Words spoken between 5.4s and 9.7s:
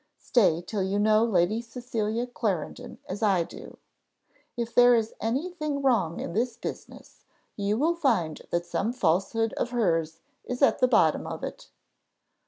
thing wrong in this business, you will find that some falsehood of